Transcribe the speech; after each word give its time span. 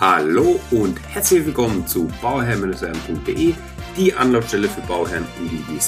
Hallo 0.00 0.60
und 0.70 0.96
herzlich 1.08 1.44
willkommen 1.44 1.84
zu 1.84 2.06
bauherr-werden.de, 2.22 3.52
die 3.96 4.14
Anlaufstelle 4.14 4.68
für 4.68 4.80
Bauherren 4.82 5.26
und 5.40 5.50
die. 5.50 5.80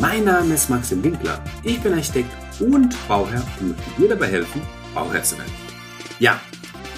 Mein 0.00 0.24
Name 0.24 0.54
ist 0.54 0.68
Maxim 0.68 1.04
Winkler, 1.04 1.40
ich 1.62 1.80
bin 1.80 1.92
Architekt 1.92 2.32
und 2.58 2.96
Bauherr 3.06 3.46
und 3.60 3.68
möchte 3.68 3.90
dir 3.96 4.08
dabei 4.08 4.26
helfen, 4.26 4.60
Bauherr 4.92 5.22
zu 5.22 5.38
werden. 5.38 5.52
Ja, 6.18 6.40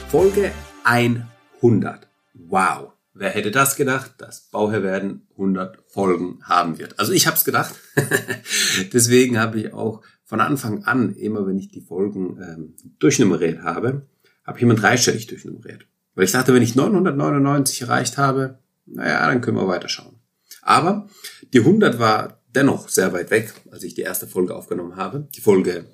Folge 0.09 0.51
100. 0.85 2.09
Wow. 2.33 2.93
Wer 3.13 3.29
hätte 3.29 3.51
das 3.51 3.77
gedacht, 3.77 4.15
dass 4.17 4.49
Bauherr 4.51 4.83
werden 4.83 5.29
100 5.33 5.79
Folgen 5.89 6.39
haben 6.45 6.79
wird? 6.79 6.99
Also 6.99 7.13
ich 7.13 7.27
habe 7.27 7.37
es 7.37 7.45
gedacht. 7.45 7.75
Deswegen 8.95 9.39
habe 9.39 9.61
ich 9.61 9.75
auch 9.75 10.01
von 10.25 10.41
Anfang 10.41 10.85
an, 10.85 11.15
immer 11.17 11.47
wenn 11.47 11.59
ich 11.59 11.69
die 11.69 11.83
Folgen 11.83 12.39
ähm, 12.43 12.77
durchnummeriert 12.99 13.63
habe, 13.63 14.07
habe 14.43 14.57
ich 14.57 14.63
immer 14.63 14.75
dreistellig 14.75 15.27
durchnummeriert. 15.27 15.87
Weil 16.15 16.25
ich 16.25 16.33
dachte, 16.33 16.55
wenn 16.55 16.63
ich 16.63 16.77
999 16.77 17.83
erreicht 17.83 18.19
habe, 18.19 18.59
naja, 18.87 19.27
dann 19.27 19.41
können 19.41 19.57
wir 19.57 19.69
weiterschauen. 19.69 20.21
Aber 20.63 21.09
die 21.53 21.61
100 21.61 21.99
war 21.99 22.41
dennoch 22.55 22.89
sehr 22.89 23.13
weit 23.13 23.31
weg, 23.31 23.53
als 23.71 23.83
ich 23.83 23.95
die 23.95 24.03
erste 24.03 24.27
Folge 24.27 24.55
aufgenommen 24.55 24.97
habe. 24.97 25.29
Die 25.35 25.41
Folge 25.41 25.87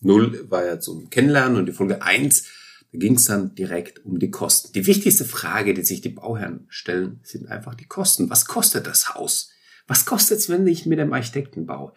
0 0.00 0.46
war 0.48 0.64
ja 0.64 0.78
zum 0.78 1.10
Kennenlernen 1.10 1.58
und 1.58 1.66
die 1.66 1.72
Folge 1.72 2.02
1 2.02 2.44
da 2.92 2.98
ging 2.98 3.16
es 3.16 3.26
dann 3.26 3.54
direkt 3.54 4.04
um 4.04 4.18
die 4.18 4.30
Kosten. 4.30 4.72
Die 4.72 4.86
wichtigste 4.86 5.24
Frage, 5.24 5.74
die 5.74 5.84
sich 5.84 6.00
die 6.00 6.08
Bauherren 6.08 6.66
stellen, 6.68 7.20
sind 7.22 7.48
einfach 7.48 7.74
die 7.74 7.84
Kosten. 7.84 8.30
Was 8.30 8.46
kostet 8.46 8.86
das 8.86 9.14
Haus? 9.14 9.50
Was 9.86 10.06
kostet 10.06 10.38
es, 10.38 10.48
wenn 10.48 10.66
ich 10.66 10.86
mit 10.86 10.98
dem 10.98 11.12
Architekten 11.12 11.66
baue? 11.66 11.92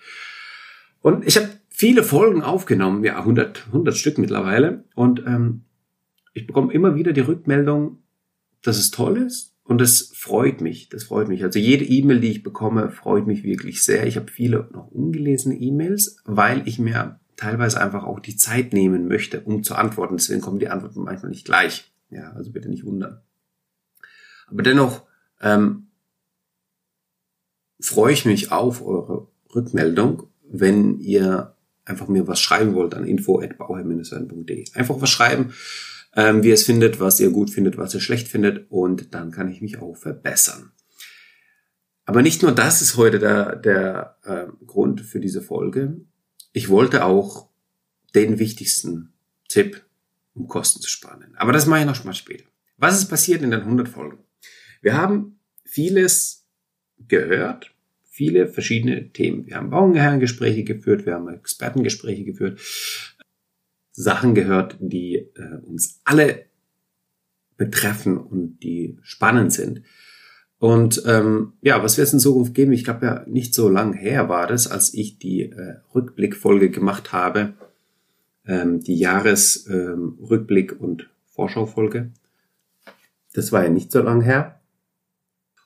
Und 1.01 1.25
ich 1.25 1.37
habe 1.37 1.49
viele 1.69 2.03
Folgen 2.03 2.43
aufgenommen, 2.43 3.03
ja 3.03 3.17
100, 3.17 3.67
100 3.67 3.95
Stück 3.95 4.17
mittlerweile. 4.17 4.83
Und 4.93 5.19
ähm, 5.25 5.63
ich 6.33 6.47
bekomme 6.47 6.73
immer 6.73 6.95
wieder 6.95 7.13
die 7.13 7.21
Rückmeldung, 7.21 8.03
dass 8.61 8.77
es 8.77 8.91
toll 8.91 9.17
ist. 9.17 9.55
Und 9.63 9.79
das 9.79 10.11
freut 10.15 10.61
mich. 10.61 10.89
Das 10.89 11.03
freut 11.03 11.27
mich. 11.27 11.43
Also 11.43 11.59
jede 11.59 11.85
E-Mail, 11.85 12.19
die 12.19 12.31
ich 12.31 12.43
bekomme, 12.43 12.91
freut 12.91 13.27
mich 13.27 13.43
wirklich 13.43 13.83
sehr. 13.83 14.05
Ich 14.07 14.17
habe 14.17 14.31
viele 14.31 14.67
noch 14.73 14.87
ungelesene 14.87 15.55
E-Mails, 15.55 16.17
weil 16.25 16.67
ich 16.67 16.79
mir 16.79 17.19
teilweise 17.37 17.81
einfach 17.81 18.03
auch 18.03 18.19
die 18.19 18.35
Zeit 18.35 18.73
nehmen 18.73 19.07
möchte, 19.07 19.41
um 19.41 19.63
zu 19.63 19.75
antworten. 19.75 20.17
Deswegen 20.17 20.41
kommen 20.41 20.59
die 20.59 20.69
Antworten 20.69 21.03
manchmal 21.03 21.31
nicht 21.31 21.45
gleich. 21.45 21.91
Ja, 22.09 22.31
also 22.33 22.51
bitte 22.51 22.69
nicht 22.69 22.85
wundern. 22.85 23.21
Aber 24.47 24.63
dennoch 24.63 25.05
ähm, 25.39 25.87
freue 27.79 28.13
ich 28.13 28.25
mich 28.25 28.51
auf 28.51 28.85
eure 28.85 29.27
Rückmeldung, 29.55 30.23
wenn 30.43 30.99
ihr 30.99 31.55
einfach 31.85 32.07
mir 32.07 32.27
was 32.27 32.39
schreiben 32.39 32.73
wollt 32.73 32.93
an 32.93 33.05
info@bauherr-werden.de. 33.05 34.65
Einfach 34.73 35.01
was 35.01 35.09
schreiben, 35.09 35.53
ähm, 36.15 36.43
wie 36.43 36.49
ihr 36.49 36.53
es 36.55 36.63
findet, 36.63 36.99
was 36.99 37.19
ihr 37.19 37.31
gut 37.31 37.49
findet, 37.49 37.77
was 37.77 37.93
ihr 37.93 38.01
schlecht 38.01 38.27
findet 38.27 38.69
und 38.69 39.13
dann 39.13 39.31
kann 39.31 39.49
ich 39.49 39.61
mich 39.61 39.79
auch 39.79 39.95
verbessern. 39.95 40.71
Aber 42.05 42.21
nicht 42.21 42.41
nur 42.41 42.51
das 42.51 42.81
ist 42.81 42.97
heute 42.97 43.19
der, 43.19 43.55
der 43.55 44.17
äh, 44.23 44.65
Grund 44.65 45.01
für 45.01 45.19
diese 45.19 45.41
Folge 45.41 46.01
ich 46.53 46.69
wollte 46.69 47.05
auch 47.05 47.49
den 48.13 48.39
wichtigsten 48.39 49.13
Tipp, 49.47 49.83
um 50.33 50.47
Kosten 50.47 50.81
zu 50.81 50.89
sparen. 50.89 51.33
Aber 51.35 51.53
das 51.53 51.65
mache 51.65 51.81
ich 51.81 51.85
noch 51.85 52.03
mal 52.03 52.13
später. 52.13 52.45
Was 52.77 52.97
ist 52.97 53.09
passiert 53.09 53.41
in 53.41 53.51
den 53.51 53.61
100 53.61 53.87
Folgen? 53.87 54.19
Wir 54.81 54.97
haben 54.97 55.39
vieles 55.65 56.45
gehört, 57.07 57.73
viele 58.03 58.47
verschiedene 58.47 59.11
Themen. 59.11 59.45
Wir 59.45 59.55
haben 59.55 59.69
Bauherrengespräche 59.69 60.63
geführt, 60.63 61.05
wir 61.05 61.13
haben 61.13 61.29
Expertengespräche 61.29 62.25
geführt, 62.25 62.59
Sachen 63.91 64.35
gehört, 64.35 64.77
die 64.79 65.15
äh, 65.15 65.57
uns 65.63 66.01
alle 66.03 66.45
betreffen 67.57 68.17
und 68.17 68.59
die 68.59 68.97
spannend 69.01 69.53
sind. 69.53 69.83
Und 70.57 71.03
ähm, 71.05 71.53
ja, 71.61 71.83
was 71.83 71.97
wird 71.97 72.07
es 72.07 72.13
in 72.13 72.19
Zukunft 72.19 72.53
geben? 72.53 72.71
Ich 72.71 72.83
glaube 72.83 73.05
ja, 73.05 73.25
nicht 73.27 73.53
so 73.53 73.67
lang 73.67 73.93
her 73.93 74.29
war 74.29 74.47
das, 74.47 74.67
als 74.67 74.93
ich 74.93 75.17
die 75.17 75.43
äh, 75.43 75.77
Rückblickfolge 75.93 76.69
gemacht 76.69 77.13
habe, 77.13 77.53
ähm, 78.45 78.79
die 78.79 78.97
Jahresrückblick 78.97 80.73
ähm, 80.73 80.77
und 80.79 81.09
Vorschaufolge. 81.25 82.11
Das 83.33 83.51
war 83.51 83.63
ja 83.63 83.69
nicht 83.69 83.91
so 83.91 84.01
lang 84.01 84.21
her. 84.21 84.61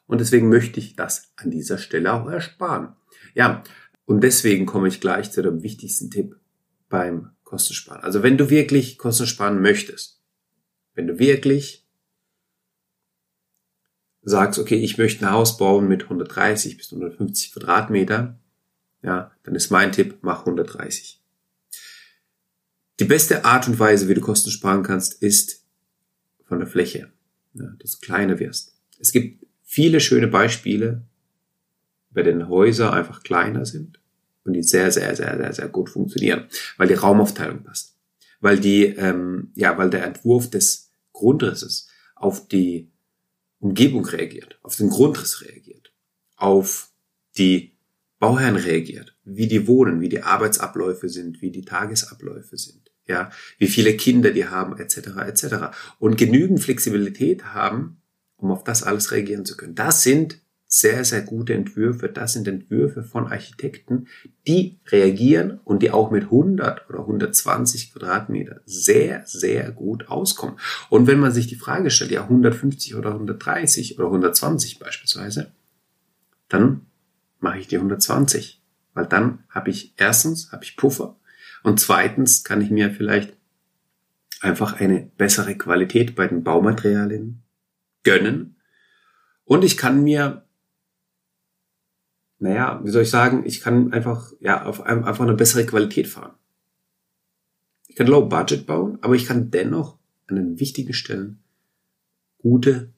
Und 0.07 0.21
deswegen 0.21 0.49
möchte 0.49 0.79
ich 0.79 0.95
das 0.95 1.31
an 1.35 1.51
dieser 1.51 1.77
Stelle 1.77 2.13
auch 2.13 2.29
ersparen. 2.29 2.89
Ja, 3.33 3.63
und 4.05 4.21
deswegen 4.21 4.65
komme 4.65 4.87
ich 4.87 5.01
gleich 5.01 5.31
zu 5.31 5.41
dem 5.41 5.63
wichtigsten 5.63 6.11
Tipp 6.11 6.37
beim 6.89 7.31
Kostensparen. 7.45 8.03
Also 8.03 8.23
wenn 8.23 8.37
du 8.37 8.49
wirklich 8.49 8.97
Kosten 8.97 9.27
sparen 9.27 9.61
möchtest, 9.61 10.19
wenn 10.95 11.07
du 11.07 11.19
wirklich 11.19 11.85
sagst, 14.23 14.59
okay, 14.59 14.75
ich 14.75 14.97
möchte 14.97 15.25
ein 15.25 15.31
Haus 15.31 15.57
bauen 15.57 15.87
mit 15.87 16.03
130 16.03 16.77
bis 16.77 16.91
150 16.91 17.53
Quadratmeter, 17.53 18.37
ja, 19.03 19.31
dann 19.43 19.55
ist 19.55 19.69
mein 19.69 19.91
Tipp, 19.91 20.17
mach 20.21 20.39
130. 20.41 21.21
Die 22.99 23.05
beste 23.05 23.45
Art 23.45 23.67
und 23.67 23.77
Weise, 23.77 24.09
wie 24.09 24.15
du 24.15 24.21
Kosten 24.21 24.49
sparen 24.49 24.83
kannst, 24.83 25.21
ist 25.21 25.63
von 26.43 26.59
der 26.59 26.67
Fläche, 26.67 27.11
ja, 27.53 27.67
dass 27.79 27.99
du 27.99 28.05
kleiner 28.05 28.39
wirst. 28.39 28.75
Es 28.99 29.11
gibt 29.11 29.45
viele 29.61 29.99
schöne 29.99 30.27
Beispiele, 30.27 31.03
bei 32.09 32.23
denen 32.23 32.49
Häuser 32.49 32.93
einfach 32.93 33.21
kleiner 33.21 33.65
sind 33.65 33.99
und 34.45 34.53
die 34.53 34.63
sehr, 34.63 34.91
sehr, 34.91 35.15
sehr, 35.15 35.37
sehr, 35.37 35.53
sehr 35.53 35.67
gut 35.67 35.89
funktionieren, 35.89 36.47
weil 36.77 36.87
die 36.87 36.93
Raumaufteilung 36.93 37.63
passt, 37.63 37.97
weil 38.39 38.59
die, 38.59 38.85
ähm, 38.85 39.51
ja, 39.55 39.77
weil 39.77 39.89
der 39.89 40.05
Entwurf 40.05 40.49
des 40.49 40.91
Grundrisses 41.11 41.89
auf 42.15 42.47
die 42.47 42.91
Umgebung 43.59 44.05
reagiert, 44.05 44.59
auf 44.61 44.75
den 44.75 44.89
Grundriss 44.89 45.41
reagiert, 45.41 45.91
auf 46.35 46.91
die 47.37 47.77
Bauherren 48.19 48.55
reagiert, 48.55 49.15
wie 49.23 49.47
die 49.47 49.67
wohnen, 49.67 49.99
wie 50.01 50.09
die 50.09 50.21
Arbeitsabläufe 50.21 51.09
sind, 51.09 51.41
wie 51.41 51.51
die 51.51 51.65
Tagesabläufe 51.65 52.57
sind, 52.57 52.91
ja, 53.07 53.31
wie 53.57 53.67
viele 53.67 53.95
Kinder 53.97 54.31
die 54.31 54.47
haben, 54.47 54.77
etc., 54.77 55.17
etc. 55.25 55.55
Und 55.99 56.17
genügend 56.17 56.61
Flexibilität 56.61 57.53
haben, 57.53 58.01
um 58.37 58.51
auf 58.51 58.63
das 58.63 58.83
alles 58.83 59.11
reagieren 59.11 59.45
zu 59.45 59.57
können. 59.57 59.75
Das 59.75 60.03
sind 60.03 60.39
sehr, 60.75 61.05
sehr 61.05 61.21
gute 61.21 61.53
Entwürfe. 61.53 62.09
Das 62.09 62.33
sind 62.33 62.49
Entwürfe 62.49 63.01
von 63.01 63.27
Architekten, 63.27 64.07
die 64.45 64.77
reagieren 64.87 65.61
und 65.63 65.81
die 65.81 65.91
auch 65.91 66.11
mit 66.11 66.23
100 66.23 66.89
oder 66.89 66.99
120 66.99 67.93
Quadratmeter 67.93 68.59
sehr, 68.65 69.23
sehr 69.25 69.71
gut 69.71 70.09
auskommen. 70.09 70.57
Und 70.89 71.07
wenn 71.07 71.19
man 71.19 71.31
sich 71.31 71.47
die 71.47 71.55
Frage 71.55 71.91
stellt, 71.91 72.11
ja 72.11 72.23
150 72.23 72.95
oder 72.95 73.11
130 73.11 73.97
oder 73.97 74.07
120 74.07 74.79
beispielsweise, 74.79 75.53
dann 76.49 76.81
mache 77.39 77.59
ich 77.59 77.67
die 77.67 77.77
120, 77.77 78.61
weil 78.93 79.05
dann 79.05 79.45
habe 79.47 79.69
ich 79.69 79.93
erstens 79.95 80.51
habe 80.51 80.65
ich 80.65 80.75
Puffer 80.75 81.15
und 81.63 81.79
zweitens 81.79 82.43
kann 82.43 82.59
ich 82.59 82.69
mir 82.69 82.91
vielleicht 82.91 83.33
einfach 84.41 84.79
eine 84.81 85.09
bessere 85.17 85.55
Qualität 85.55 86.15
bei 86.15 86.27
den 86.27 86.43
Baumaterialien 86.43 87.43
gönnen 88.03 88.57
und 89.45 89.63
ich 89.63 89.77
kann 89.77 90.03
mir 90.03 90.44
naja, 92.39 92.81
wie 92.83 92.91
soll 92.91 93.03
ich 93.03 93.09
sagen, 93.09 93.43
ich 93.45 93.61
kann 93.61 93.93
einfach, 93.93 94.33
ja, 94.39 94.65
auf 94.65 94.81
einem, 94.81 95.03
einfach 95.03 95.23
eine 95.23 95.35
bessere 95.35 95.65
Qualität 95.65 96.07
fahren. 96.07 96.33
Ich 97.87 97.95
kann 97.95 98.07
Low 98.07 98.25
Budget 98.25 98.65
bauen, 98.65 98.97
aber 99.01 99.15
ich 99.15 99.25
kann 99.25 99.51
dennoch 99.51 99.97
an 100.27 100.35
den 100.35 100.59
wichtigen 100.59 100.93
Stellen 100.93 101.39
gute, 102.39 102.89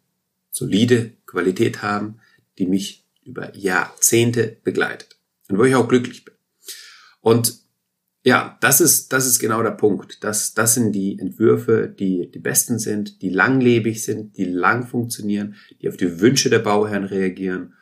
solide 0.49 1.13
Qualität 1.25 1.81
haben, 1.81 2.19
die 2.57 2.65
mich 2.65 3.05
über 3.23 3.55
Jahrzehnte 3.55 4.57
begleitet 4.63 5.17
und 5.49 5.57
wo 5.57 5.63
ich 5.63 5.75
auch 5.75 5.87
glücklich 5.87 6.25
bin. 6.25 6.33
Und 7.21 7.59
ja, 8.23 8.57
das 8.59 8.81
ist, 8.81 9.13
das 9.13 9.25
ist 9.25 9.39
genau 9.39 9.63
der 9.63 9.71
Punkt. 9.71 10.23
Das, 10.23 10.53
das 10.53 10.73
sind 10.73 10.91
die 10.91 11.17
Entwürfe, 11.19 11.87
die 11.87 12.29
die 12.29 12.39
besten 12.39 12.79
sind, 12.79 13.21
die 13.21 13.29
langlebig 13.29 14.03
sind, 14.03 14.35
die 14.35 14.45
lang 14.45 14.85
funktionieren, 14.85 15.55
die 15.81 15.87
auf 15.87 15.95
die 15.95 16.19
Wünsche 16.19 16.49
der 16.49 16.59
Bauherren 16.59 17.05
reagieren 17.05 17.73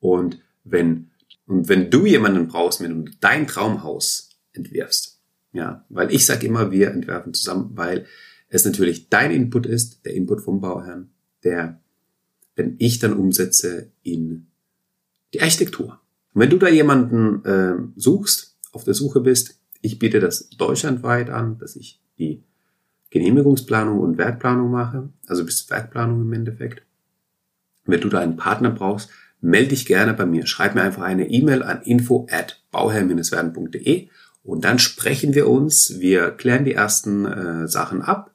und 0.00 0.40
wenn, 0.64 1.10
und 1.46 1.68
wenn 1.68 1.90
du 1.90 2.06
jemanden 2.06 2.48
brauchst, 2.48 2.80
mit 2.80 2.90
dem 2.90 3.06
du 3.06 3.12
dein 3.20 3.46
Traumhaus 3.46 4.30
entwirfst, 4.52 5.20
ja, 5.52 5.84
weil 5.88 6.12
ich 6.12 6.24
sage 6.24 6.46
immer, 6.46 6.70
wir 6.70 6.90
entwerfen 6.90 7.34
zusammen, 7.34 7.72
weil 7.74 8.06
es 8.48 8.64
natürlich 8.64 9.08
dein 9.08 9.30
Input 9.30 9.66
ist, 9.66 10.04
der 10.04 10.14
Input 10.14 10.42
vom 10.42 10.60
Bauherrn, 10.60 11.10
der, 11.44 11.80
wenn 12.54 12.76
ich 12.78 12.98
dann 12.98 13.14
umsetze 13.14 13.90
in 14.02 14.46
die 15.32 15.40
Architektur. 15.40 16.00
Und 16.34 16.40
wenn 16.40 16.50
du 16.50 16.58
da 16.58 16.68
jemanden 16.68 17.44
äh, 17.44 17.76
suchst, 17.96 18.56
auf 18.72 18.84
der 18.84 18.94
Suche 18.94 19.20
bist, 19.20 19.58
ich 19.82 19.98
biete 19.98 20.20
das 20.20 20.48
deutschlandweit 20.50 21.28
an, 21.28 21.58
dass 21.58 21.76
ich 21.76 22.00
die 22.18 22.42
Genehmigungsplanung 23.10 24.00
und 24.00 24.16
Werkplanung 24.16 24.70
mache, 24.70 25.10
also 25.26 25.44
bis 25.44 25.68
Werkplanung 25.68 26.22
im 26.22 26.32
Endeffekt. 26.32 26.82
Wenn 27.84 28.00
du 28.00 28.08
da 28.08 28.20
einen 28.20 28.36
Partner 28.36 28.70
brauchst, 28.70 29.10
melde 29.42 29.70
dich 29.70 29.84
gerne 29.86 30.14
bei 30.14 30.24
mir. 30.24 30.46
Schreib 30.46 30.74
mir 30.74 30.82
einfach 30.82 31.02
eine 31.02 31.28
E-Mail 31.28 31.62
an 31.62 31.82
info 31.82 32.26
at 32.30 32.62
bauherr-werden.de 32.70 34.08
und 34.42 34.64
dann 34.64 34.78
sprechen 34.78 35.34
wir 35.34 35.48
uns. 35.48 36.00
Wir 36.00 36.30
klären 36.30 36.64
die 36.64 36.74
ersten 36.74 37.26
äh, 37.26 37.68
Sachen 37.68 38.02
ab. 38.02 38.30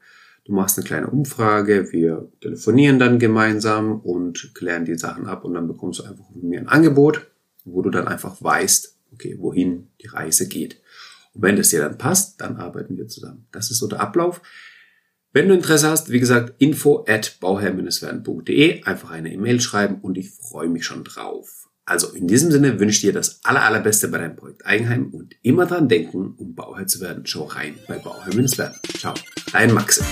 Du 0.46 0.54
machst 0.54 0.78
eine 0.78 0.86
kleine 0.86 1.08
Umfrage, 1.08 1.92
wir 1.92 2.32
telefonieren 2.40 3.00
dann 3.00 3.20
gemeinsam 3.20 4.00
und 4.00 4.54
klären 4.54 4.86
die 4.86 4.98
Sachen 4.98 5.28
ab 5.28 5.44
und 5.44 5.54
dann 5.54 5.68
bekommst 5.68 6.00
du 6.00 6.04
einfach 6.04 6.26
von 6.32 6.48
mir 6.48 6.60
ein 6.60 6.70
Angebot, 6.70 7.28
wo 7.66 7.82
du 7.82 7.90
dann 7.90 8.08
einfach 8.08 8.42
weißt, 8.42 8.96
okay, 9.12 9.36
wohin 9.40 9.90
die 10.02 10.08
Reise 10.08 10.48
geht. 10.48 10.82
Und 11.34 11.42
wenn 11.42 11.58
das 11.58 11.70
dir 11.70 11.82
dann 11.82 11.98
passt, 11.98 12.40
dann 12.40 12.56
arbeiten 12.58 12.98
wir 12.98 13.08
zusammen. 13.08 13.46
Das 13.52 13.72
ist 13.72 13.80
so 13.80 13.88
der 13.88 14.00
Ablauf. 14.00 14.42
Wenn 15.34 15.50
du 15.50 15.56
Interesse 15.56 15.90
hast, 15.90 16.10
wie 16.10 16.20
gesagt, 16.20 16.54
info 16.58 17.06
at 17.08 17.38
bauherr-werden.de, 17.42 18.84
einfach 18.84 19.12
eine 19.12 19.32
E-Mail 19.32 19.60
schreiben 19.60 20.00
und 20.02 20.18
ich 20.18 20.32
freue 20.32 20.70
mich 20.70 20.86
schon 20.86 21.04
drauf. 21.04 21.68
Also 21.86 22.10
in 22.10 22.28
diesem 22.28 22.52
Sinne 22.52 22.80
wünsche 22.80 22.96
ich 22.96 23.02
dir 23.02 23.14
das 23.14 23.40
aller, 23.44 23.64
allerbeste 23.64 24.08
bei 24.10 24.18
deinem 24.18 24.36
Projekt 24.36 24.66
Eigenheim 24.66 25.08
und 25.14 25.36
immer 25.42 25.66
dran 25.66 25.88
denken, 25.88 26.34
um 26.38 26.56
Bauherr 26.56 26.88
zu 26.88 27.02
werden, 27.02 27.26
schau 27.26 27.44
rein 27.44 27.76
bei 27.88 27.98
Bauherr-werden. 27.98 28.76
Ciao, 28.98 29.14
dein 29.54 29.74
Maxim. 29.74 30.06